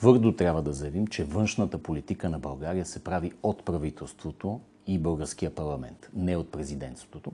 [0.00, 5.54] твърдо трябва да заявим, че външната политика на България се прави от правителството и българския
[5.54, 7.32] парламент, не от президентството.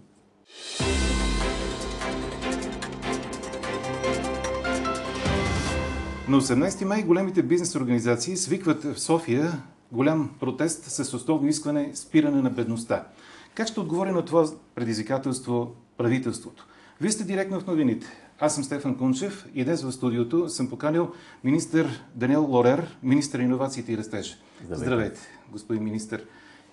[6.28, 9.62] На 18 май големите бизнес организации свикват в София
[9.92, 13.06] голям протест с основно искане спиране на бедността.
[13.54, 16.66] Как ще отговори на това предизвикателство правителството?
[17.00, 18.25] Вие сте директно в новините.
[18.40, 21.12] Аз съм Стефан Кунчев и днес в студиото съм поканил
[21.44, 24.38] министър Даниел Лорер, министър иновациите и растеж.
[24.62, 25.20] Здравейте, Здравейте
[25.52, 26.26] господин министър.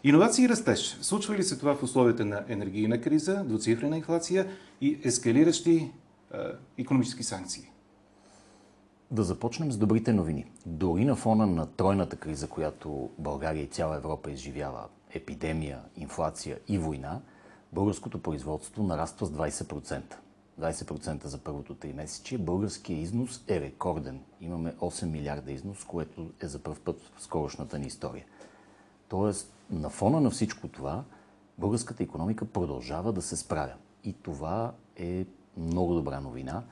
[0.04, 0.98] Иновации и растеж.
[1.02, 4.48] Случва ли се това в условията на енергийна криза, двуцифрена инфлация
[4.81, 5.91] и ескалиращи е,
[6.77, 7.71] економически санкции?
[9.12, 10.45] Да започнем с добрите новини.
[10.66, 16.77] Дори на фона на тройната криза, която България и цяла Европа изживява, епидемия, инфлация и
[16.77, 17.21] война,
[17.73, 20.02] българското производство нараства с 20%.
[20.62, 22.38] 20% за първото три месече.
[22.38, 24.20] Българския износ е рекорден.
[24.41, 28.26] Имаме 8 милиарда износ, което е за първ път в скорошната ни история.
[29.07, 31.04] Тоест, на фона на всичко това,
[31.57, 33.73] българската економика продължава да се справя.
[34.04, 35.26] И това е
[35.57, 36.63] много добра новина.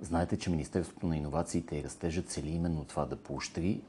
[0.00, 3.80] Знаете, че Министерството на иновациите и растежа цели именно това да поощри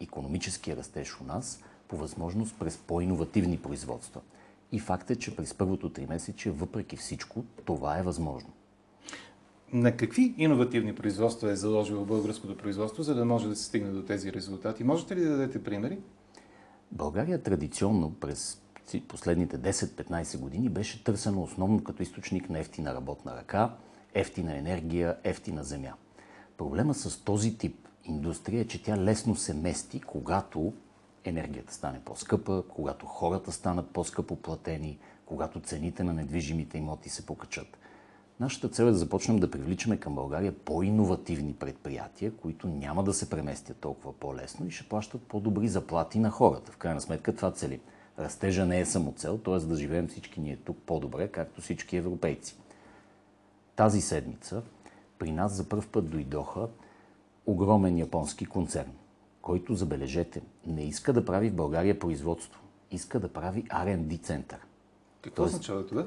[0.00, 4.20] економическия растеж у нас по възможност през по-инновативни производства.
[4.72, 8.52] И факт е, че през първото три месече, въпреки всичко, това е възможно.
[9.72, 14.02] На какви иновативни производства е заложило българското производство, за да може да се стигне до
[14.02, 14.84] тези резултати?
[14.84, 15.98] Можете ли да дадете примери?
[16.92, 18.62] България традиционно през
[19.08, 23.74] последните 10-15 години беше търсена основно като източник на ефтина работна ръка,
[24.14, 25.92] ефтина енергия, ефтина земя.
[26.56, 30.72] Проблема с този тип индустрия е, че тя лесно се мести, когато
[31.24, 37.78] енергията стане по-скъпа, когато хората станат по-скъпо платени, когато цените на недвижимите имоти се покачат.
[38.40, 43.30] Нашата цел е да започнем да привличаме към България по-инновативни предприятия, които няма да се
[43.30, 46.72] преместят толкова по-лесно и ще плащат по-добри заплати на хората.
[46.72, 47.80] В крайна сметка това цели.
[48.18, 49.58] Растежа не е само цел, т.е.
[49.58, 52.56] да живеем всички ние тук по-добре, както всички европейци.
[53.76, 54.62] Тази седмица
[55.18, 56.68] при нас за първ път дойдоха
[57.46, 58.90] огромен японски концерн,
[59.42, 64.58] който, забележете, не иска да прави в България производство, иска да прави R&D център.
[65.22, 66.06] Какво Тоест, означава това?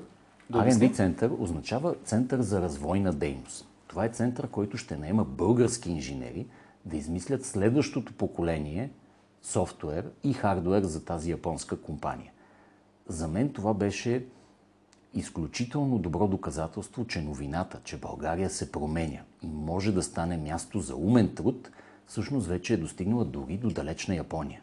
[0.51, 3.67] R&D център означава център за развойна дейност.
[3.87, 6.47] Това е център, който ще наема български инженери
[6.85, 8.91] да измислят следващото поколение
[9.41, 12.31] софтуер и хардуер за тази японска компания.
[13.07, 14.25] За мен това беше
[15.13, 20.95] изключително добро доказателство, че новината, че България се променя и може да стане място за
[20.95, 21.69] умен труд,
[22.05, 24.61] всъщност вече е достигнала дори до далечна Япония.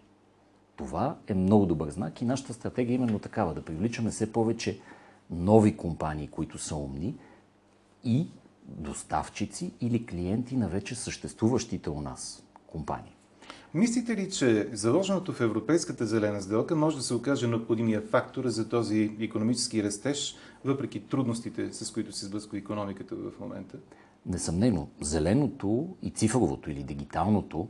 [0.77, 4.81] Това е много добър знак и нашата стратегия е именно такава, да привличаме все повече
[5.30, 7.14] нови компании, които са умни
[8.04, 8.26] и
[8.68, 13.14] доставчици или клиенти на вече съществуващите у нас компании.
[13.74, 18.68] Мислите ли, че заложеното в Европейската зелена сделка може да се окаже необходимия фактор за
[18.68, 23.78] този економически растеж, въпреки трудностите, с които се сблъсква економиката в момента?
[24.26, 27.68] Несъмнено, зеленото и цифровото или дигиталното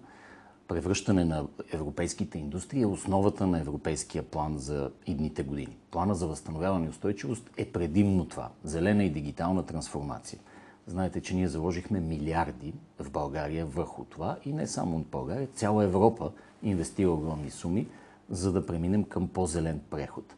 [0.68, 5.76] превръщане на европейските индустрии е основата на европейския план за идните години.
[5.90, 10.38] Плана за възстановяване и устойчивост е предимно това– зелена и дигитална трансформация.
[10.86, 15.84] Знаете, че ние заложихме милиарди в България върху това и не само в България, цяла
[15.84, 16.32] Европа
[16.62, 17.86] инвестира огромни суми,
[18.30, 20.34] за да преминем към по-зелен преход.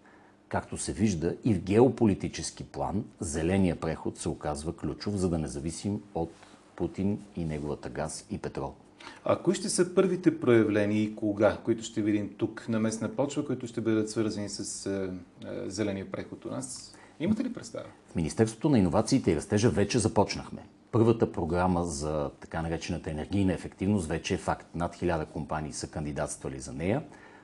[0.48, 5.48] Както се вижда и в геополитически план, зеления преход се оказва ключов, за да не
[5.48, 6.30] зависим от
[6.76, 8.74] Путин и неговата газ и петрол.
[9.24, 13.46] А кои ще са първите проявления и кога, които ще видим тук на местна почва,
[13.46, 15.10] които ще бъдат свързани с е,
[15.46, 16.94] е, зеления преход у нас?
[17.20, 17.86] Имате ли представа?
[18.06, 20.62] В Министерството на иновациите и растежа вече започнахме.
[20.92, 24.66] Първата програма за така наречената енергийна ефективност вече е факт.
[24.74, 27.02] Над хиляда компании са кандидатствали за нея.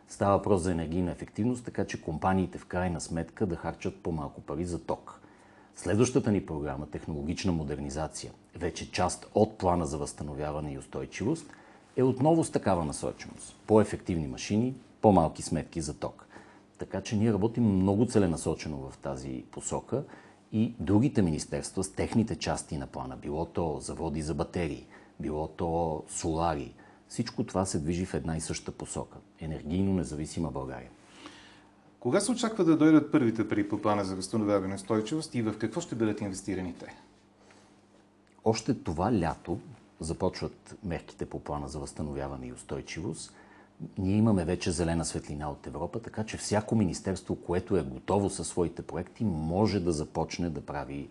[0.09, 4.65] Става въпрос за енергийна ефективност, така че компаниите в крайна сметка да харчат по-малко пари
[4.65, 5.22] за ток.
[5.77, 11.47] Следващата ни програма, технологична модернизация, вече част от плана за възстановяване и устойчивост,
[11.97, 13.57] е отново с такава насоченост.
[13.67, 16.27] По-ефективни машини, по-малки сметки за ток.
[16.79, 20.05] Така че ние работим много целенасочено в тази посока
[20.53, 24.87] и другите министерства с техните части на плана, било то заводи за батерии,
[25.21, 26.75] било то солари,
[27.09, 29.19] всичко това се движи в една и съща посока.
[29.41, 30.91] Енергийно независима България.
[32.03, 35.81] Кога се очаква да дойдат първите пари по плана за възстановяване устойчивост и в какво
[35.81, 36.97] ще бъдат инвестирани те?
[38.45, 39.59] Още това лято
[40.01, 43.33] започват мерките по плана за възстановяване и устойчивост.
[43.99, 48.49] Ние имаме вече зелена светлина от Европа, така че всяко министерство, което е готово със
[48.49, 51.09] своите проекти, може да започне да прави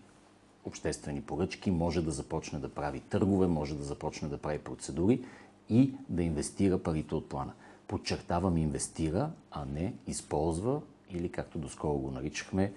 [0.64, 5.24] обществени поръчки, може да започне да прави търгове, може да започне да прави процедури
[5.68, 7.52] и да инвестира парите от плана.
[7.92, 10.80] Подчертавам инвестира, а не използва
[11.10, 12.72] или както доскоро го наричахме,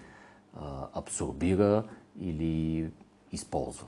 [0.94, 1.84] абсорбира
[2.20, 2.88] или
[3.32, 3.88] използва.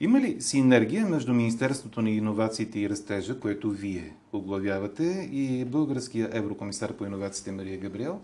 [0.00, 6.96] Има ли синергия между Министерството на иновациите и растежа, което вие оглавявате, и българския еврокомисар
[6.96, 8.20] по иновациите Мария Габриел?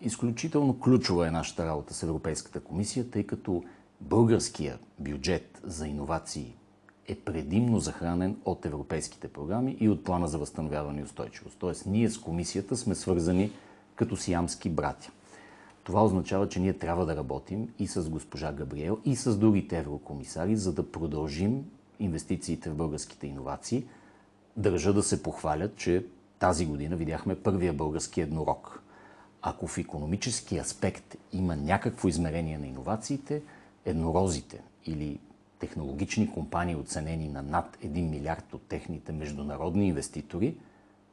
[0.00, 3.64] Изключително ключова е нашата работа с Европейската комисия, тъй като
[4.00, 6.54] българския бюджет за иновации
[7.08, 11.56] е предимно захранен от европейските програми и от плана за възстановяване и устойчивост.
[11.58, 13.50] Тоест, ние с комисията сме свързани
[13.94, 15.10] като сиамски братя.
[15.84, 20.56] Това означава, че ние трябва да работим и с госпожа Габриел, и с другите еврокомисари,
[20.56, 21.64] за да продължим
[22.00, 23.84] инвестициите в българските иновации.
[24.56, 26.06] Държа да се похвалят, че
[26.38, 28.82] тази година видяхме първия български еднорог.
[29.42, 33.42] Ако в економически аспект има някакво измерение на иновациите,
[33.84, 35.18] еднорозите или
[35.62, 40.54] технологични компании, оценени на над 1 милиард от техните международни инвеститори,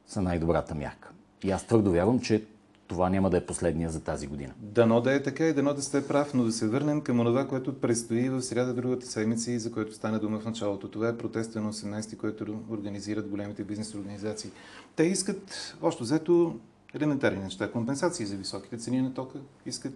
[0.06, 1.10] са най-добрата мярка.
[1.44, 2.44] И аз твърдо вярвам, че
[2.88, 4.52] това няма да е последния за тази година.
[4.58, 7.48] Дано да е така и дано да сте прав, но да се върнем към това,
[7.48, 10.88] което предстои в среда другата седмица и за което стане дума в началото.
[10.88, 14.50] Това е протеста на 18-ти, който организират големите бизнес организации.
[14.96, 16.58] Те искат, още взето,
[16.94, 17.70] елементарни неща.
[17.70, 19.38] Компенсации за високите цени на тока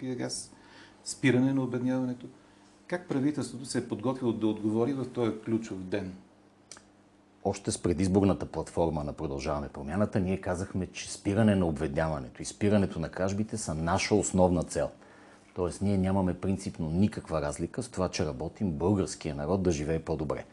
[0.03, 0.53] и газ,
[1.05, 2.27] спиране на обедняването.
[2.86, 6.14] Как правителството се е подготвило да отговори в този ключов ден?
[7.44, 12.98] Още с предизборната платформа на Продължаваме промяната, ние казахме, че спиране на обведняването и спирането
[12.98, 14.90] на кражбите са наша основна цел.
[15.54, 20.44] Тоест, ние нямаме принципно никаква разлика с това, че работим българския народ да живее по-добре.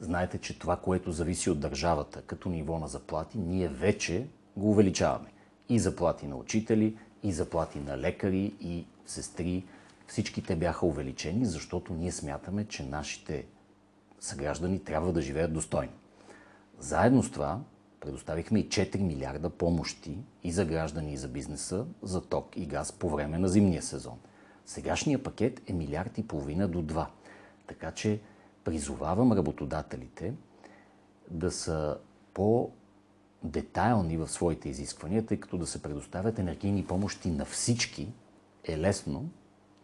[0.00, 4.26] Знаете, че това, което зависи от държавата като ниво на заплати, ние вече
[4.56, 5.28] го увеличаваме.
[5.68, 9.64] И заплати на учители, и заплати на лекари, и сестри,
[10.08, 13.46] всички те бяха увеличени, защото ние смятаме, че нашите
[14.20, 15.92] съграждани трябва да живеят достойно.
[16.78, 17.60] Заедно с това
[18.00, 22.92] предоставихме и 4 милиарда помощи и за граждани, и за бизнеса за ток и газ
[22.92, 24.18] по време на зимния сезон.
[24.66, 27.06] Сегашният пакет е милиард и половина до 2.
[27.66, 28.20] Така че
[28.64, 30.34] призовавам работодателите
[31.30, 31.98] да са
[32.34, 32.70] по
[33.42, 38.08] детайлни в своите изисквания, тъй като да се предоставят енергийни помощи на всички
[38.64, 39.30] е лесно,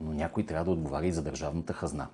[0.01, 2.09] но някой трябва да отговаря и за държавната хазна.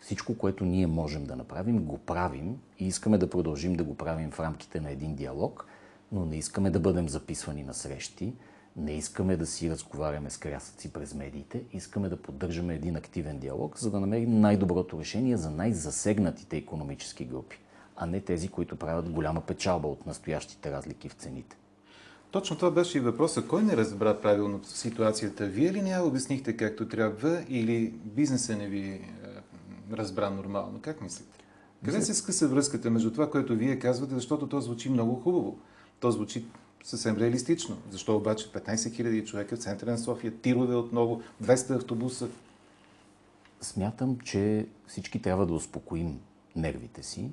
[0.00, 4.30] Всичко, което ние можем да направим, го правим и искаме да продължим да го правим
[4.30, 5.66] в рамките на един диалог,
[6.12, 8.34] но не искаме да бъдем записвани на срещи,
[8.76, 13.78] не искаме да си разговаряме с крясъци през медиите, искаме да поддържаме един активен диалог,
[13.78, 17.60] за да намерим най-доброто решение за най-засегнатите економически групи,
[17.96, 21.56] а не тези, които правят голяма печалба от настоящите разлики в цените.
[22.30, 23.46] Точно това беше и въпроса.
[23.46, 25.46] Кой не разбра правилно ситуацията?
[25.46, 29.02] Вие ли не я обяснихте както трябва или бизнеса не ви е,
[29.92, 30.78] разбра нормално?
[30.82, 31.38] Как мислите?
[31.84, 35.58] Къде се скъса връзката между това, което вие казвате, защото то звучи много хубаво?
[36.00, 36.44] То звучи
[36.84, 37.76] съвсем реалистично.
[37.90, 42.28] Защо обаче 15 000 човека в центъра на София, тирове отново, 200 автобуса?
[43.60, 46.20] Смятам, че всички трябва да успокоим
[46.56, 47.30] нервите си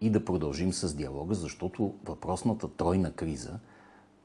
[0.00, 3.58] и да продължим с диалога, защото въпросната тройна криза–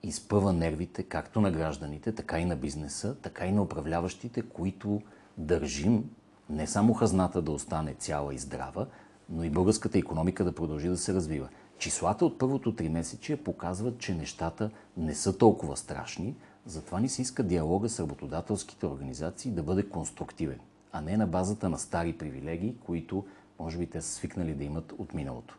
[0.08, 5.02] изпъва нервите както на гражданите, така и на бизнеса, така и на управляващите, които
[5.38, 6.10] държим
[6.50, 8.88] не само хазната да остане цяла и здрава,
[9.30, 11.50] но и българската економика да продължи да се развива.
[11.78, 17.22] Числата от първото три месече показват, че нещата не са толкова страшни, затова ни се
[17.22, 20.60] иска диалога с работодателските организации да бъде конструктивен,
[20.92, 23.26] а не на базата на стари привилегии, които
[23.60, 25.58] може би те са свикнали да имат от миналото.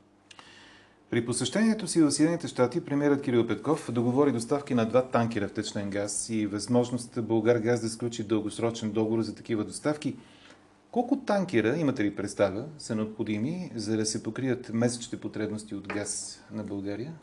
[1.10, 5.52] При посещението си в Съединените щати, премиерът Кирил Петков договори доставки на два танкера в
[5.52, 10.16] течнен газ и възможност Българ газ да сключи дългосрочен договор за такива доставки.
[10.90, 16.40] Колко танкера, имате ли представа, са необходими, за да се покрият месечните потребности от газ
[16.52, 17.14] на България?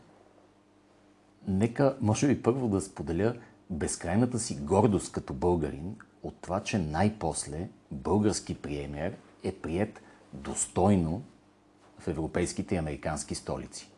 [1.48, 3.34] Нека, може би, първо да споделя
[3.70, 10.00] безкрайната си гордост като българин от това, че най-после български премиер е прият
[10.32, 11.22] достойно
[11.98, 13.90] в европейските и американски столици.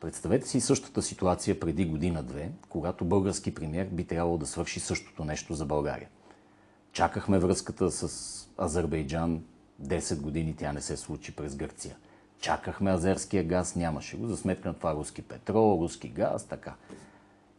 [0.00, 5.54] Представете си същата ситуация преди година-две, когато български премьер би трябвало да свърши същото нещо
[5.54, 6.08] за България.
[6.92, 9.42] Чакахме връзката с Азербайджан
[9.82, 11.96] 10 години, тя не се случи през Гърция.
[12.40, 16.74] Чакахме азерския газ, нямаше го, за сметка на това руски петрол, руски газ, така.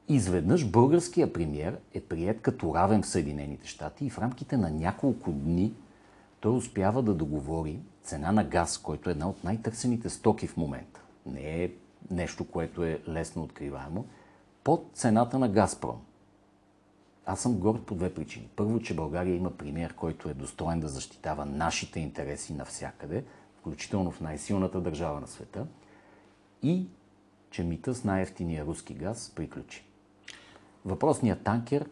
[0.07, 5.31] Изведнъж българския премьер е прият като равен в Съединените щати и в рамките на няколко
[5.31, 5.73] дни
[6.39, 11.01] той успява да договори цена на газ, който е една от най-търсените стоки в момента.
[11.25, 11.71] Не е
[12.11, 14.05] нещо, което е лесно откриваемо,
[14.63, 16.01] под цената на Газпром.
[17.25, 18.49] Аз съм горд по две причини.
[18.55, 23.23] Първо, че България има премиер, който е достоен да защитава нашите интереси навсякъде,
[23.59, 25.67] включително в най-силната държава на света.
[26.63, 26.87] И
[27.51, 29.85] че мита с най-ефтиния руски газ приключи.
[30.85, 31.89] Въпросният танкер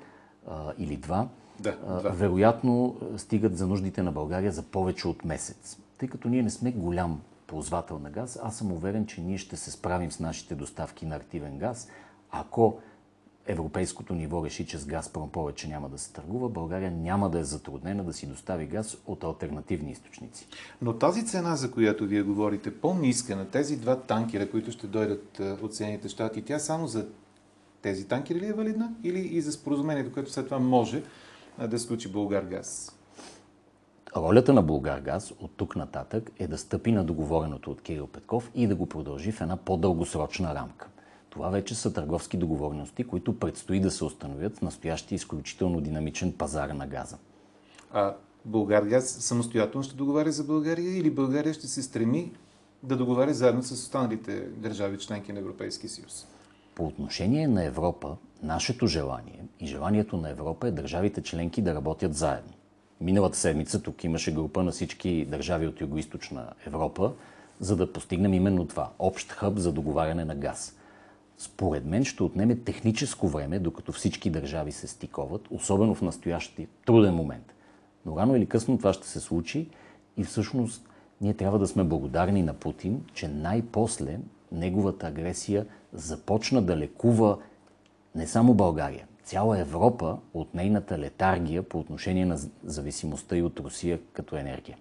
[0.48, 1.27] а, или два,
[1.59, 2.09] Да, а, два.
[2.09, 5.77] вероятно стигат за нуждите на България за повече от месец.
[5.97, 9.57] Тъй като ние не сме голям ползвател на газ, аз съм уверен, че ние ще
[9.57, 11.87] се справим с нашите доставки на активен газ.
[12.31, 12.79] Ако
[13.47, 17.43] европейското ниво реши, че с Газпром повече няма да се търгува, България няма да е
[17.43, 20.47] затруднена да си достави газ от альтернативни източници.
[20.81, 25.39] Но тази цена, за която вие говорите, по-ниска на тези два танкера, които ще дойдат
[25.39, 27.07] а, от Съединените щати, тя само за
[27.81, 31.03] тези танкери ли е валидна или и за споразумението, което след това може
[31.65, 32.97] да сключи Българ газ?
[34.15, 38.67] Ролята на Булгаргаз от тук нататък е да стъпи на договореното от Кирил Петков и
[38.67, 40.87] да го продължи в една по-дългосрочна рамка.
[41.29, 46.69] Това вече са търговски договорености, които предстои да се установят в настоящия изключително динамичен пазар
[46.69, 47.17] на газа.
[47.93, 52.31] А Българ газ самостоятелно ще договаря за България или България ще се стреми
[52.83, 56.27] да договаря заедно с останалите държави, членки на Европейския съюз?
[56.75, 62.15] По отношение на Европа, нашето желание и желанието на Европа е държавите членки да работят
[62.15, 62.53] заедно.
[63.01, 67.13] Миналата седмица тук имаше група на всички държави от Юго-Источна Европа,
[67.60, 70.75] за да постигнем именно това– общ хъб за договаряне на газ.
[71.38, 77.15] Според мен ще отнеме техническо време, докато всички държави се стиковат, особено в настоящия труден
[77.15, 77.53] момент.
[78.06, 79.70] Но рано или късно това ще се случи
[80.17, 80.89] и всъщност
[81.22, 84.20] ние трябва да сме благодарни на Путин, че най-после
[84.51, 87.38] неговата агресия започна да лекува
[88.17, 94.00] не само България, цяла Европа от нейната летаргия по отношение на зависимостта и от Русия
[94.13, 94.77] като енергия.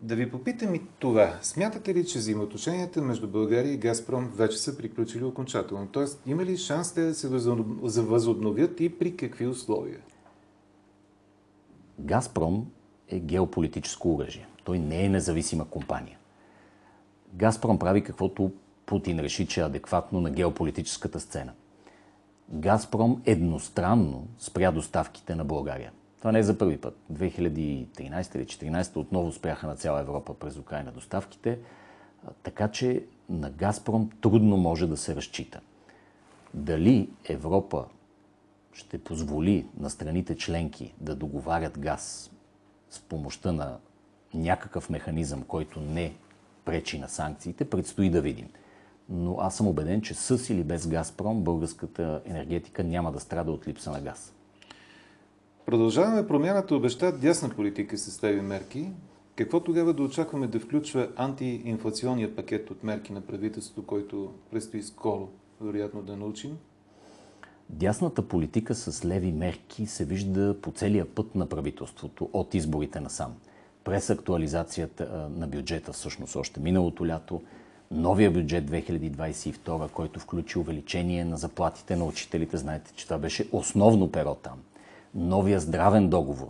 [0.00, 1.38] Да ви попитам и това.
[1.42, 5.86] Смятате ли, че взаимоотношенията между България и Газпром вече са приключили окончателно?
[5.86, 9.98] Тоест, има ли шанс те да се възобно- възобновят и при какви условия?
[11.98, 12.66] Газпром
[13.08, 14.46] е геополитическо оръжие.
[14.64, 16.18] Той не е независима компания.
[17.34, 18.52] Газпром прави каквото
[18.86, 21.52] Путин реши, че е адекватно на геополитическата сцена.
[22.48, 25.92] Газпром едностранно спря доставките на България.
[26.18, 26.96] Това не е за първи път.
[27.12, 31.58] 2013 или 2014 отново спряха на цяла Европа през Украина доставките,
[32.42, 35.60] така че на Газпром трудно може да се разчита.
[36.54, 37.84] Дали Европа
[38.72, 42.30] ще позволи на страните членки да договарят газ
[42.90, 43.78] с помощта на
[44.34, 46.14] някакъв механизъм, който не
[46.64, 48.48] пречи на санкциите, предстои да видим.
[49.08, 53.68] Но аз съм убеден, че с или без Газпром българската енергетика няма да страда от
[53.68, 54.34] липса на газ.
[55.66, 58.90] Продължаваме промяната обеща дясна политика с тези мерки.
[59.36, 65.28] Какво тогава да очакваме да включва антиинфлационният пакет от мерки на правителството, който предстои скоро,
[65.60, 66.58] вероятно да научим?
[67.70, 73.34] Дясната политика с леви мерки се вижда по целия път на правителството от изборите насам.
[73.84, 77.42] През актуализацията на бюджета, всъщност още миналото лято,
[77.94, 84.12] новия бюджет 2022, който включи увеличение на заплатите на учителите, знаете, че това беше основно
[84.12, 84.58] перо там.
[85.14, 86.48] Новия здравен договор,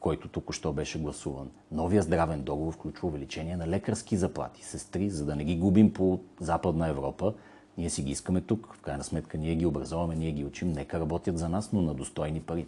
[0.00, 1.50] който току-що беше гласуван.
[1.72, 6.20] Новия здравен договор включва увеличение на лекарски заплати, сестри, за да не ги губим по
[6.40, 7.34] Западна Европа.
[7.78, 8.74] Ние си ги искаме тук.
[8.74, 10.72] В крайна сметка ние ги образоваме, ние ги учим.
[10.72, 12.66] Нека работят за нас, но на достойни пари.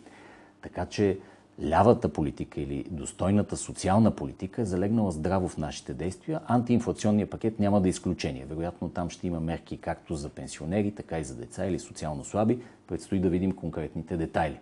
[0.62, 1.18] Така че
[1.62, 6.40] лявата политика или достойната социална политика е залегнала здраво в нашите действия.
[6.46, 8.46] Антиинфлационният пакет няма да е изключение.
[8.48, 12.58] Вероятно там ще има мерки както за пенсионери, така и за деца или социално слаби.
[12.86, 14.58] Предстои да видим конкретните детайли.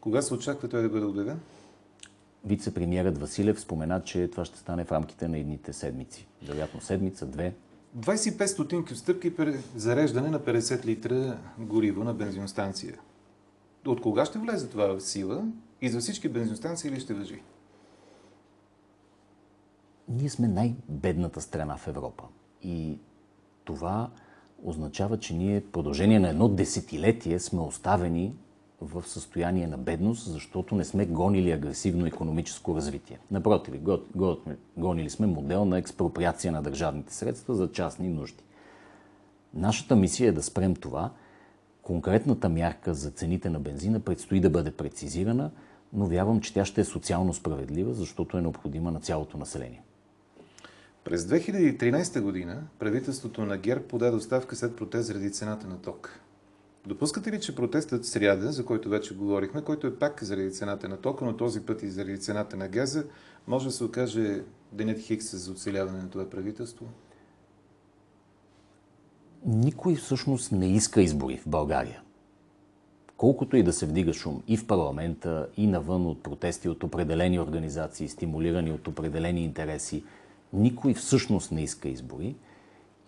[0.00, 1.40] Кога се очаква той да бъде обявен?
[2.46, 6.26] Вице-премьерът Василев спомена, че това ще стане в рамките на едните седмици.
[6.42, 7.54] Вероятно седмица, две.
[7.98, 12.98] 25 стотинки отстъпки при зареждане на 50 литра гориво на бензиностанция.
[13.86, 15.44] От кога ще влезе това в сила
[15.80, 17.42] и за всички бензиностанции ли ще въжи?
[20.08, 22.24] Ние сме най-бедната страна в Европа.
[22.62, 22.98] И
[23.64, 24.10] това
[24.64, 28.34] означава, че ние в продължение на едно десетилетие сме оставени
[28.80, 33.18] в състояние на бедност, защото не сме гонили агресивно економическо развитие.
[33.30, 34.38] Напротив, го- го-
[34.76, 38.42] гонили сме модел на експроприация на държавните средства за частни нужди.
[39.54, 41.10] Нашата мисия е да спрем това.
[41.82, 45.50] Конкретната мярка за цените на бензина предстои да бъде прецизирана,
[45.92, 49.82] но вярвам, че тя ще е социално справедлива, защото е необходима на цялото население.
[51.04, 56.20] През 2013 година правителството на ГЕРБ подаде оставка след протест заради цената на ток.
[56.86, 60.96] Допускате ли, че протестът сряда, за който вече говорихме, който е пак заради цената на
[60.96, 63.04] тока, но този път и заради цената на газа,
[63.46, 64.42] може да се окаже
[64.72, 66.86] денят Хикс за оцеляване на това правителство?
[69.46, 72.02] Никой всъщност не иска избори в България.
[73.18, 77.40] Колкото и да се вдига шум и в парламента, и навън от протести от определени
[77.40, 80.04] организации, стимулирани от определени интереси,
[80.52, 82.36] никой всъщност не иска избори.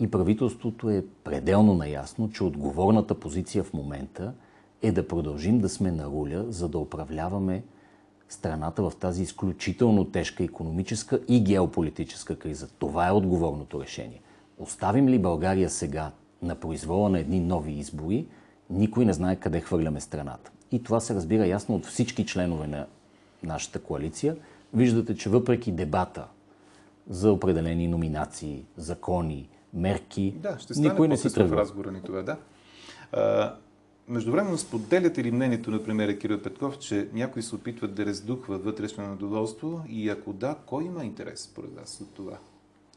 [0.01, 4.33] И правителството е пределно наясно, че отговорната позиция в момента
[4.83, 7.63] е да продължим да сме на руля, за да управляваме
[8.29, 12.69] страната в тази изключително тежка економическа и геополитическа криза.
[12.79, 14.23] Това е отговорното решение.
[14.59, 16.13] Оставим ли България сега
[16.43, 18.27] на произвола на едни нови избори,
[18.71, 20.51] никой не знае къде хвърляме страната.
[20.73, 22.87] И това се разбира ясно от всички членове на
[23.43, 24.37] нашата коалиция.
[24.75, 26.27] Виждате, че въпреки дебата
[27.09, 31.57] за определени номинации, закони, мерки, да, ще стане никой не си тръгва.
[31.57, 32.37] в разговора ни това, да.
[33.13, 33.55] А,
[34.11, 39.09] Междувременно споделяте ли мнението на премьера Кирил Петков, че някои се опитват да раздухват вътрешно
[39.09, 42.39] недоволство и ако да, кой има интерес според вас от това?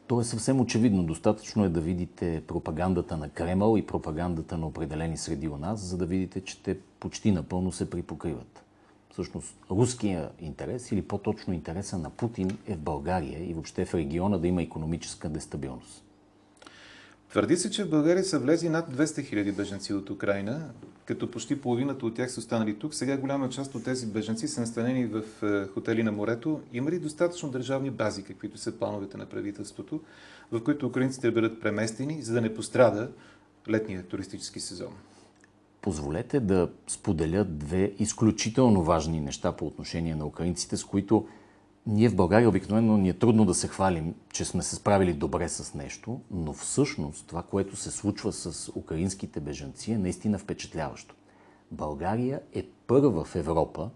[0.07, 1.03] То е съвсем очевидно.
[1.03, 5.97] Достатъчно е да видите пропагандата на Кремъл и пропагандата на определени среди у нас, за
[5.97, 8.63] да видите, че те почти напълно се припокриват.
[9.11, 14.37] Всъщност, руския интерес или по-точно интереса на Путин е в България и въобще в региона
[14.37, 16.03] да има економическа дестабилност.
[17.33, 20.69] Твърди се, че в България са влезли над 200 000 беженци от Украина,
[21.05, 22.93] като почти половината от тях са останали тук.
[22.93, 26.61] Сега голяма част от тези беженци са настанени в е, хотели на морето.
[26.73, 30.01] Има ли достатъчно държавни бази, каквито са плановете на правителството,
[30.51, 33.09] в които украинците бъдат преместени, за да не пострада
[33.69, 34.93] летния туристически сезон?
[35.81, 41.27] Позволете да споделя две изключително важни неща по отношение на украинците, с които
[41.87, 45.49] ние в България обикновено ни е трудно да се хвалим, че сме се справили добре
[45.49, 51.15] с нещо, но всъщност това, което се случва с украинските бежанци е наистина впечатляващо.
[51.71, 53.89] България е първа в Европа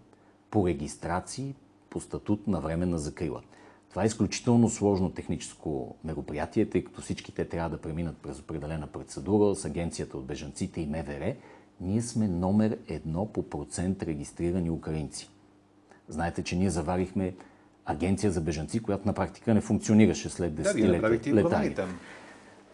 [0.52, 1.56] по регистрации
[1.90, 3.42] по статут на временна закрила.
[3.90, 8.88] Това е изключително сложно техническо мероприятие, тъй като всички те трябва да преминат през определена
[8.88, 11.36] процедура с Агенцията от бежанците и МВР.
[11.82, 15.30] Ние сме номер едно по процент регистрирани украинци.
[16.10, 17.34] Знаете, че ние заварихме
[17.88, 21.88] агенция за бежанци, която на практика не функционираше след десетилетия да, летания.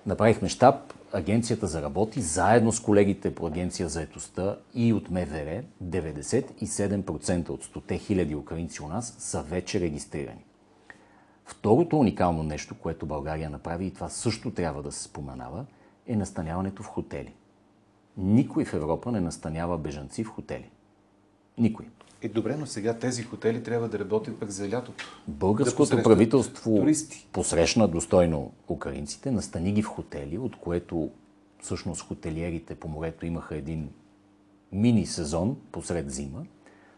[0.05, 7.49] Направихме щаб, агенцията заработи, заедно с колегите по агенция за етостта и от МВР, 97%
[7.49, 10.45] от 100 хиляди украинци у нас са вече регистрирани.
[11.45, 15.65] Второто уникално нещо, което България направи, и това също трябва да се споменава,
[16.07, 17.33] е настаняването в хотели.
[18.17, 20.69] Никой в Европа не настанява бежанци в хотели.
[21.57, 21.85] Никой.
[22.23, 25.05] Е, добре, но сега тези хотели трябва да работят пък за лятото.
[25.27, 27.27] Българското да правителство туристи.
[27.31, 31.11] посрещна достойно украинците, настани ги в хотели, от което
[31.61, 33.89] всъщност хотелиерите по морето имаха един
[34.71, 36.45] мини сезон посред зима.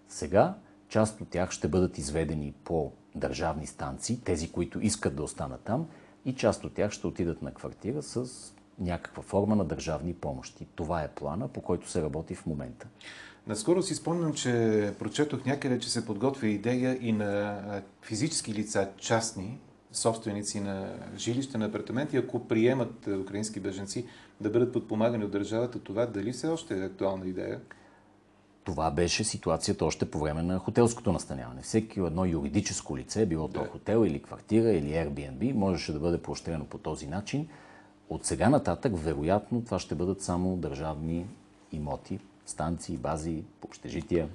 [0.10, 0.56] Сега
[0.90, 5.88] част от тях ще бъдат изведени по държавни станции, тези, които искат да останат там,
[6.26, 8.30] и част от тях ще отидат на квартира с
[8.80, 10.68] някаква форма на държавни помощи.
[10.76, 12.88] Това е плана, по който се работи в момента.
[13.48, 17.62] Наскоро си спомням, че прочетох някъде, че се подготвя идея и на
[18.02, 19.60] физически лица, частни,
[19.92, 24.06] собственици на жилища, на апартаменти, ако приемат украински беженци,
[24.42, 25.80] да бъдат подпомагани от държавата.
[25.80, 27.62] Това дали все още е актуална идея?
[28.64, 31.62] Това беше ситуацията още по време на хотелското настаняване.
[31.62, 33.68] Всеки едно юридическо лице, било то да.
[33.68, 37.48] хотел или квартира или Airbnb, можеше да бъде поощрено по този начин.
[38.10, 41.26] От сега нататък, вероятно, това ще бъдат само държавни
[41.72, 44.30] имоти, станции, бази, общежития.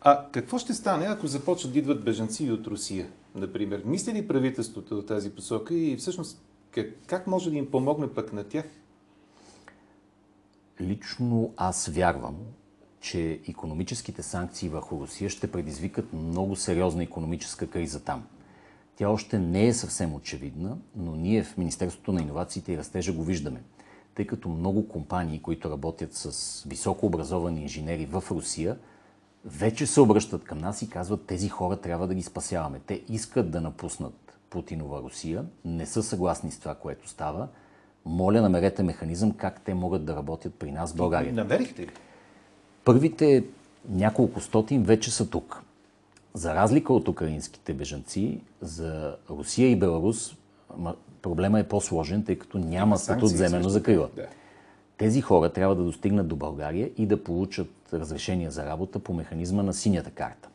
[0.00, 3.82] А какво ще стане, ако започнат да идват бежанци от Русия, например?
[3.84, 8.32] Мисли ли правителството в тази посока и всъщност как, как може да им помогне пък
[8.32, 8.64] на тях?
[10.80, 12.36] Лично аз вярвам,
[13.00, 18.26] че економическите санкции върху Русия ще предизвикат много сериозна економическа криза там.
[18.96, 23.24] Тя още не е съвсем очевидна, но ние в Министерството на иновациите и растежа го
[23.24, 23.62] виждаме
[24.14, 28.76] тъй като много компании, които работят с високо образовани инженери в Русия,
[29.44, 32.80] вече се обръщат към нас и казват, тези хора трябва да ги спасяваме.
[32.86, 37.48] Те искат да напуснат Путинова Русия, не са съгласни с това, което става.
[38.04, 41.32] Моля, намерете механизъм как те могат да работят при нас в България.
[41.32, 41.90] Намерихте ли?
[42.84, 43.44] Първите
[43.88, 45.62] няколко стотин вече са тук.
[46.34, 50.36] За разлика от украинските бежанци, за Русия и Беларус
[51.24, 54.08] проблема е по-сложен, тъй като няма статут земено закрила.
[54.16, 54.26] Да.
[54.96, 59.62] Тези хора трябва да достигнат до България и да получат разрешение за работа по механизма
[59.62, 60.48] на синята карта.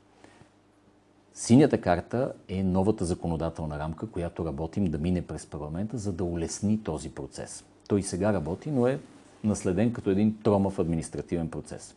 [1.33, 6.83] Синята карта е новата законодателна рамка, която работим да мине през парламента, за да улесни
[6.83, 7.65] този процес.
[7.87, 8.99] Той сега работи, но е
[9.43, 11.95] наследен като един тромав административен процес.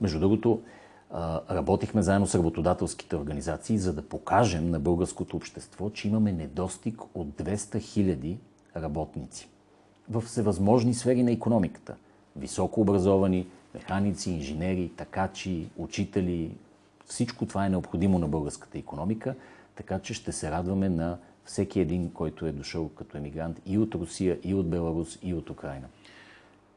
[0.00, 0.60] Между другото,
[1.50, 7.28] работихме заедно с работодателските организации, за да покажем на българското общество, че имаме недостиг от
[7.28, 8.38] 200 хиляди
[8.76, 9.48] работници
[10.10, 11.94] в всевъзможни сфери на економиката.
[12.36, 16.50] Високо образовани, механици, инженери, такачи, учители.
[17.06, 19.34] Всичко това е необходимо на българската економика,
[19.74, 23.94] така че ще се радваме на всеки един, който е дошъл като емигрант и от
[23.94, 25.86] Русия, и от Беларус, и от Украина.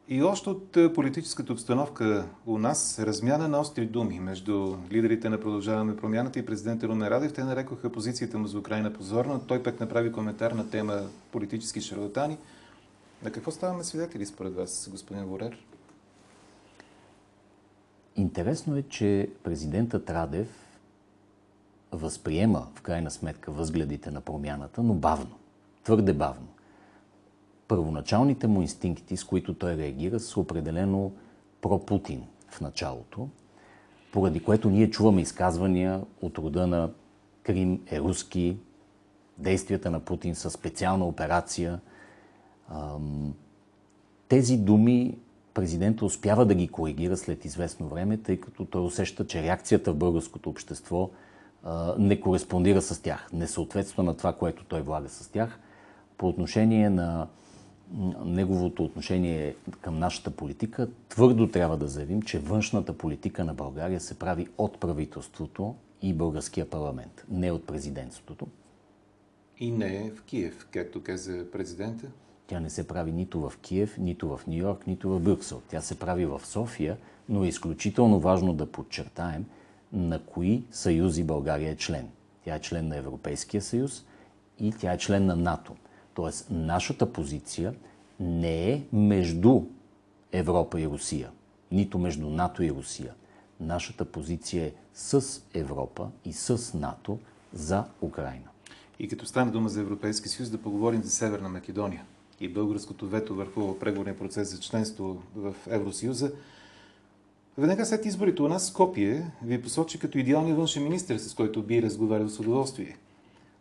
[0.08, 5.40] И още от е, политическата обстановка у нас размяна на остри думи между лидерите на
[5.40, 7.34] Продължаваме промяната и президента Румен Радев.
[7.34, 9.48] Те нарекоха позицията му за Украина позорна.
[9.48, 12.38] Той пък направи коментар на тема политически шарлатани.
[13.24, 15.58] На какво ставаме свидетели според вас, господин Ворер?
[18.16, 20.48] Интересно е, че президентът Радев
[21.92, 25.36] възприема в крайна сметка възгледите на промяната, но бавно,
[25.84, 26.48] твърде бавно.
[27.72, 31.12] Първоначалните му инстинкти, с които той реагира, са определено
[31.62, 33.28] про-Путин в началото,
[34.12, 36.90] поради което ние чуваме изказвания от рода на
[37.44, 38.58] Крим е руски,
[39.38, 41.80] действията на Путин са специална операция.
[44.28, 45.18] Тези думи
[45.54, 49.98] президента успява да ги коригира след известно време, тъй като той усеща, че реакцията в
[49.98, 51.10] българското общество
[51.98, 55.60] не кореспондира с тях, не съответства на това, което той влага с тях.
[56.18, 57.28] По отношение на
[58.25, 64.19] неговото отношение към нашата политика, твърдо трябва да заявим, че външната политика на България се
[64.19, 68.47] прави от правителството и българския парламент, не от президентството.
[69.60, 72.08] И не в Киев, както каза президента?
[72.47, 75.62] Тя не се прави нито в Киев, нито в Нью Йорк, нито в Брюксел.
[75.69, 76.97] Тя се прави в София,
[77.30, 79.45] но е изключително важно да подчертаем
[79.93, 82.08] на кои съюзи България е член.
[82.45, 84.06] Тя е член на Европейския съюз
[84.60, 85.75] и тя е член на НАТО.
[86.13, 87.74] Тоест, нашата позиция
[88.19, 89.62] не е между
[90.32, 91.30] Европа и Русия,
[91.71, 93.13] нито между НАТО и Русия.
[93.60, 97.19] Нашата позиция е с Европа и с НАТО
[97.54, 98.47] за Украина.
[99.00, 102.06] И като стане дума за Европейски съюз, да поговорим за Северна Македония
[102.39, 106.32] и българското вето върху преговорния процес за членство в Евросъюза.
[107.58, 111.82] Веднага след изборите у нас Скопие ви посочи като идеалния външен министр, с който би
[111.82, 112.97] разговарял с удоволствие.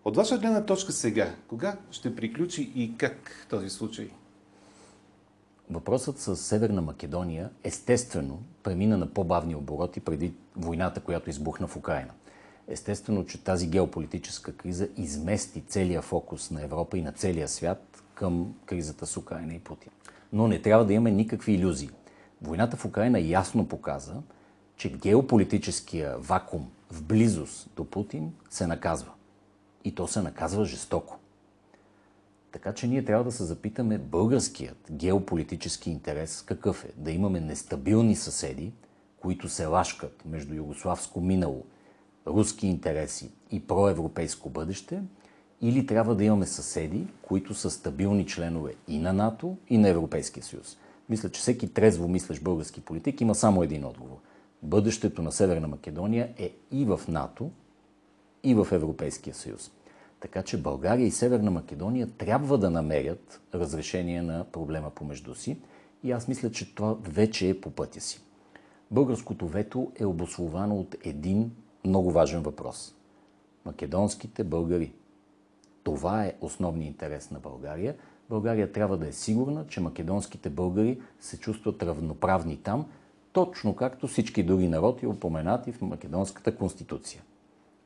[0.04, 4.10] От ваша гледна точка сега, кога ще приключи и как този случай?
[5.70, 12.10] Въпросът с Северна Македония естествено премина на по-бавни обороти преди войната, която избухна в Украина.
[12.68, 18.54] Естествено, че тази геополитическа криза измести целия фокус на Европа и на целия свят към
[18.66, 19.92] кризата с Украина и Путин.
[20.32, 21.90] Но не трябва да имаме никакви иллюзии.
[22.42, 24.14] Войната в Украина ясно показа,
[24.76, 29.12] че геополитическия вакуум в близост до Путин се наказва.
[29.84, 31.18] И то се наказва жестоко.
[32.52, 36.92] Така че ние трябва да се запитаме българският геополитически интерес какъв е?
[36.96, 38.72] Да имаме нестабилни съседи,
[39.20, 41.64] които се лашкат между югославско минало,
[42.26, 45.02] руски интереси и проевропейско бъдеще,
[45.60, 50.42] или трябва да имаме съседи, които са стабилни членове и на НАТО, и на Европейския
[50.42, 50.76] съюз.
[51.08, 54.16] Мисля, че всеки трезво мислещ български политик има само един отговор.
[54.62, 57.50] Бъдещето на Северна Македония е и в НАТО,
[58.42, 59.70] и в Европейския съюз.
[60.20, 65.57] Така че България и Северна Македония трябва да намерят разрешение на проблема помежду си
[66.05, 68.22] и аз мисля, че това вече е по пътя си.
[68.90, 71.53] Българското вето е обословано от един
[71.85, 72.94] много важен въпрос.
[73.64, 74.92] Македонските българи.
[75.83, 77.96] Това е основният интерес на България.
[78.29, 82.87] България трябва да е сигурна, че македонските българи се чувстват равноправни там,
[83.33, 87.22] точно както всички други народи, упоменати в Македонската конституция.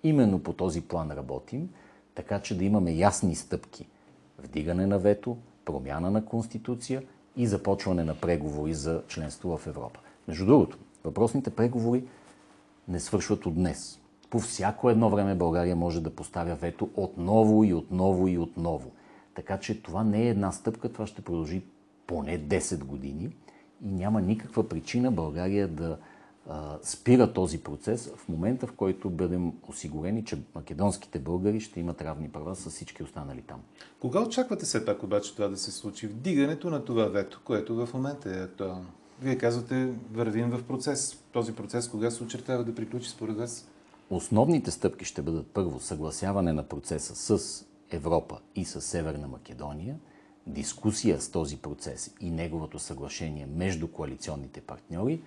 [0.04, 1.68] Именно по този план работим,
[2.14, 3.88] така че да имаме ясни стъпки.
[4.38, 7.02] Вдигане на вето, промяна на Конституция
[7.36, 10.00] и започване на преговори за членство в Европа.
[10.28, 12.04] Между другото, въпросните преговори
[12.88, 14.00] не свършват от днес.
[14.30, 18.90] По всяко едно време България може да поставя вето отново и отново и отново.
[19.34, 21.62] Така че това не е една стъпка, това ще продължи
[22.06, 23.30] поне 10 години
[23.84, 25.98] и няма никаква причина България да
[26.82, 32.28] спира този процес в момента, в който бъдем осигурени, че македонските българи ще имат равни
[32.28, 33.60] права с всички останали там.
[34.00, 36.06] Кога очаквате все пак обаче това да се случи?
[36.06, 38.86] Вдигането на това вето, което в момента е актуално.
[39.22, 41.18] Вие казвате, вървим в процес.
[41.32, 43.68] Този процес кога се очертава да приключи според вас?
[44.10, 49.96] Основните стъпки ще бъдат първо съгласяване на процеса с Европа и с Северна Македония,
[50.46, 55.20] дискусия с този процес и неговото съглашение между коалиционните партньори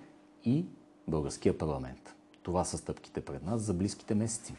[0.44, 0.66] и
[1.08, 2.14] българския парламент.
[2.42, 4.54] Това са стъпките пред нас за близките месеци.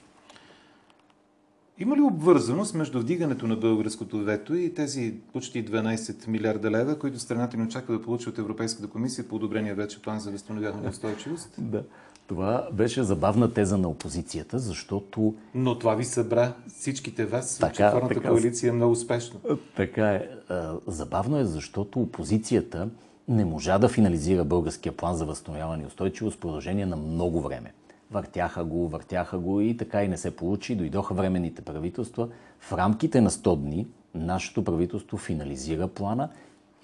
[1.82, 7.20] Има ли обвързаност между вдигането на българското вето и тези почти 12 милиарда лева, които
[7.20, 10.90] страната ни очаква да получи от Европейската комисия по одобрения вече план за възстановяване на
[10.90, 11.56] устойчивост?
[11.58, 11.84] Да.
[12.28, 15.36] Това беше забавна теза на опозицията, защото...
[15.56, 19.40] Но това ви събра всичките вас, така, четвърната така, коалиция много успешно.
[19.76, 20.30] Така е.
[20.88, 22.90] Забавно е, защото опозицията
[23.30, 27.74] не можа да финализира българския план за възстановяване и устойчивост в продължение на много време.
[28.12, 30.76] Въртяха го, въртяха го и така и не се получи.
[30.76, 32.28] Дойдоха временните правителства.
[32.60, 36.30] В рамките на 100 дни нашето правителство финализира плана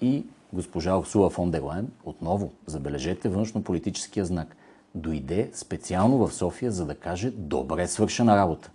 [0.00, 4.56] и госпожа Урсула фон дер Лайн, отново, забележете външно-политическия знак,
[4.94, 8.70] дойде специално в София, за да каже добре свършена работа.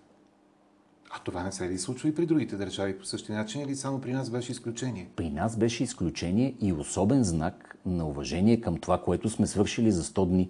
[1.14, 4.02] А това не се ли случва и при другите държави по същия начин или само
[4.02, 5.10] при нас беше изключение?
[5.16, 10.04] При нас беше изключение и особен знак на уважение към това, което сме свършили за
[10.04, 10.50] 100 дни.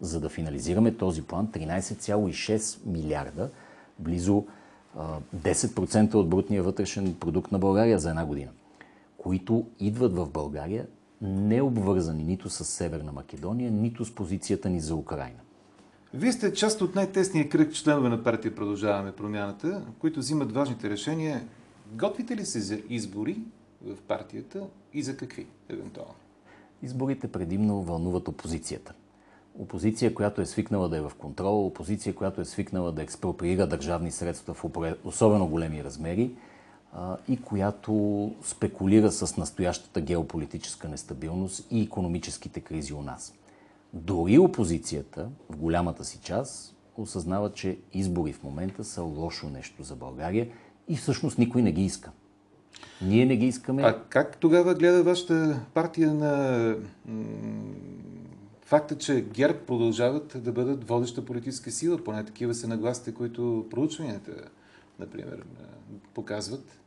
[0.00, 3.50] За да финализираме този план, 13,6 милиарда,
[3.98, 4.44] близо
[5.36, 8.50] 10% от брутния вътрешен продукт на България за една година,
[9.18, 10.86] които идват в България
[11.22, 15.38] не обвързани нито с Северна Македония, нито с позицията ни за Украина.
[16.14, 21.48] Вие сте част от най-тесния кръг членове на партия Продължаваме промяната, които взимат важните решения.
[21.92, 23.36] Готвите ли се за избори
[23.82, 26.14] в партията и за какви, евентуално?
[26.82, 28.94] Изборите предимно вълнуват опозицията.
[29.58, 34.10] Опозиция, която е свикнала да е в контрол, опозиция, която е свикнала да експроприира държавни
[34.10, 34.64] средства в
[35.04, 36.34] особено големи размери
[37.28, 43.34] и която спекулира с настоящата геополитическа нестабилност и економическите кризи у нас.
[43.92, 49.96] Дори опозицията, в голямата си част, осъзнава, че избори в момента са лошо нещо за
[49.96, 50.48] България
[50.88, 52.10] и всъщност никой не ги иска.
[53.02, 53.82] Ние не ги искаме.
[53.82, 56.76] А как тогава гледа вашата партия на
[58.62, 62.04] факта, че ГЕРБ продължават да бъдат водеща политическа сила?
[62.04, 64.32] Поне такива са нагласите, които проучванията,
[64.98, 65.44] например,
[66.14, 66.80] показват.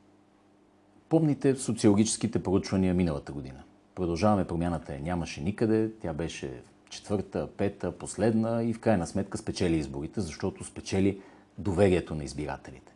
[1.09, 3.63] Помните социологическите проучвания миналата година.
[3.95, 5.91] Продължаваме промяната нямаше никъде.
[6.01, 6.61] Тя беше
[6.93, 11.21] четвърта, пета, последна и в крайна сметка спечели изборите, защото спечели
[11.57, 12.93] доверието на избирателите.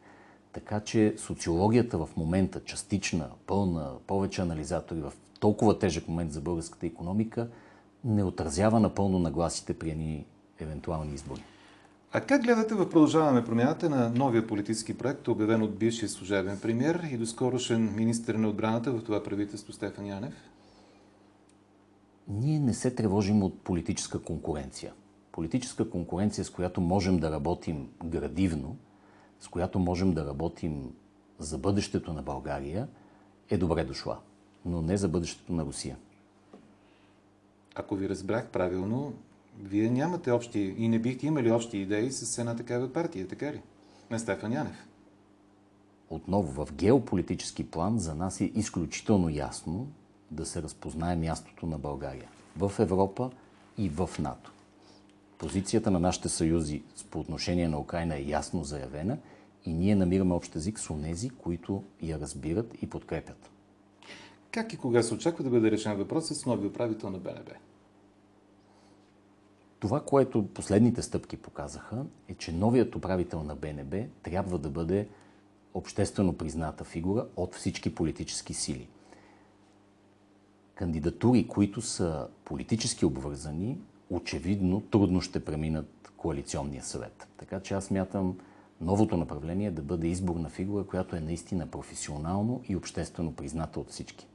[0.54, 6.86] Така че социологията в момента, частична, пълна, повече анализатори в толкова тежък момент за българската
[6.86, 7.48] економика,
[8.04, 10.26] не отразява напълно нагласите при едни
[10.60, 11.44] евентуални избори.
[12.12, 17.04] А как гледате в продължаваме промяната на новия политически проект, обявен от бившия служебен премьер
[17.12, 20.34] и доскорошен министр на отбраната в това правителство Стефан Янев?
[22.28, 24.94] Ние не се тревожим от политическа конкуренция.
[25.32, 28.78] Политическа конкуренция, с която можем да работим градивно,
[29.40, 30.94] с която можем да работим
[31.40, 32.88] за бъдещето на България,
[33.50, 34.20] е добре дошла,
[34.66, 35.98] но не за бъдещето на Русия.
[37.76, 39.14] Ако ви разбрах правилно,
[39.62, 43.62] вие нямате общи и не бихте имали общи идеи с една такава партия, така ли?
[44.12, 44.88] На Стефан Янев.
[46.10, 49.88] Отново, в геополитически план за нас е изключително ясно,
[50.32, 53.32] да се разпознае мястото на България в Европа
[53.78, 54.52] и в НАТО.
[55.38, 59.18] Позицията на нашите съюзи по отношение на Украина е ясно заявена
[59.66, 63.50] и ние намираме общ език с онези, които я разбират и подкрепят.
[64.52, 67.52] Как и кога се очаква да бъде решен въпросът с нови управител на БНБ?
[69.80, 75.08] Това, което последните стъпки показаха, е, че новият управител на БНБ трябва да бъде
[75.74, 78.88] обществено призната фигура от всички политически сили
[80.78, 83.78] кандидатури, които са политически обвързани,
[84.10, 87.28] очевидно трудно ще преминат коалиционния съвет.
[87.38, 88.38] Така че аз мятам
[88.82, 94.28] новото направление да бъде изборна фигура, която е наистина професионално и обществено призната от всички.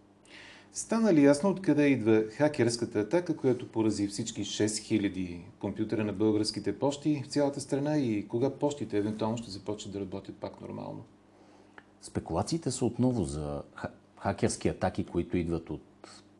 [0.72, 7.22] Стана ли ясно откъде идва хакерската атака, която порази всички 6000 компютъра на българските почти
[7.24, 11.05] в цялата страна и кога почтите евентуално ще започнат да работят пак нормално?
[12.00, 13.62] Спекулациите са отново за
[14.18, 15.83] хакерски атаки, които идват от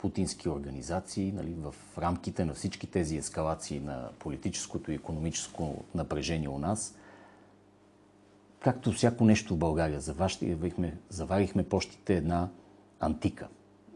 [0.03, 6.59] путински организации нали, в рамките на всички тези ескалации на политическото и економическо напрежение у
[6.59, 6.95] нас.
[8.61, 12.49] Както всяко нещо в България, заварихме, заварихме почтите една
[13.01, 13.49] антика,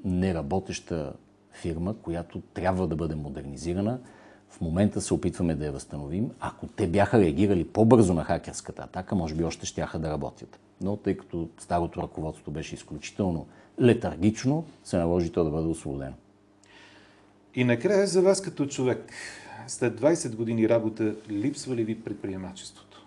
[0.05, 1.13] неработеща
[1.53, 4.01] фирма, която трябва да бъде модернизирана.
[4.49, 6.31] В момента се опитваме да я възстановим.
[6.41, 10.61] Ако те бяха реагирали по-бързо на хакерската атака, може би още ще да работят.
[10.81, 13.47] Но тъй като старото ръководство беше изключително
[13.83, 16.15] летаргично се наложи то да бъде освободено.
[17.55, 19.13] И накрая за вас като човек,
[19.67, 23.07] след 20 години работа, липсва ли ви предприемачеството?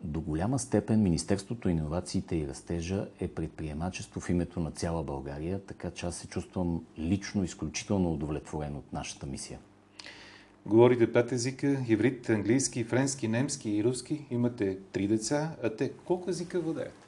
[0.00, 5.90] До голяма степен Министерството иновациите и растежа е предприемачество в името на цяла България, така
[5.90, 9.58] че аз се чувствам лично изключително удовлетворен от нашата мисия.
[10.66, 14.26] Говорите пет езика, иврит, английски, френски, немски и руски.
[14.30, 17.05] Имате три деца, а те колко езика владеят?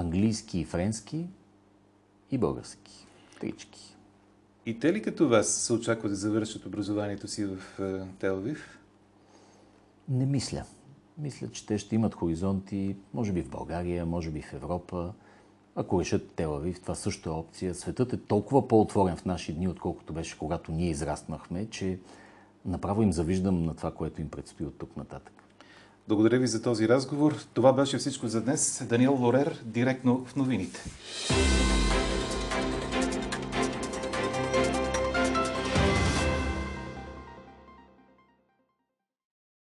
[0.00, 1.26] Английски и френски
[2.30, 3.06] и български.
[3.40, 3.96] Трички.
[4.66, 8.78] И те ли като вас се очаква да завършат образованието си в е, Телвив?
[10.08, 10.64] Не мисля.
[11.18, 15.12] Мисля, че те ще имат хоризонти, може би в България, може би в Европа.
[15.76, 17.74] Ако решат Телавив, това също е опция.
[17.74, 21.98] Светът е толкова по-отворен в наши дни, отколкото беше когато ние израснахме, че
[22.64, 25.37] направо им завиждам на това, което им предстои от тук нататък.
[26.08, 27.34] Благодаря ви за този разговор.
[27.54, 28.82] Това беше всичко за днес.
[28.88, 30.84] Даниел Лорер, директно в новините.